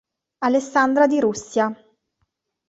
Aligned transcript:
Alessandra 0.39 1.05
di 1.05 1.19
Russia 1.19 1.71